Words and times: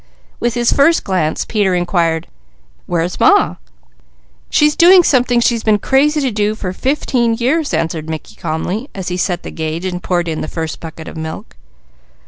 With 0.39 0.55
his 0.55 0.73
first 0.73 1.03
glance 1.03 1.45
Peter 1.45 1.75
inquired: 1.75 2.25
"Where's 2.87 3.19
Ma?" 3.19 3.57
"She's 4.49 4.75
doing 4.75 5.03
something 5.03 5.39
she's 5.39 5.61
been 5.63 5.77
crazy 5.77 6.31
to 6.33 6.55
for 6.55 6.73
fifteen 6.73 7.35
years," 7.35 7.71
answered 7.71 8.09
Mickey 8.09 8.33
calmly, 8.35 8.89
as 8.95 9.09
he 9.09 9.15
set 9.17 9.43
the 9.43 9.51
gauge 9.51 9.85
and 9.85 10.01
poured 10.01 10.27
in 10.27 10.41
the 10.41 10.47
first 10.47 10.79
bucket 10.79 11.07
of 11.07 11.17
milk. 11.17 11.55